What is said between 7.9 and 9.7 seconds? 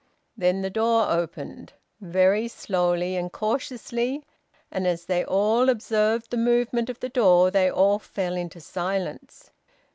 fell into silence.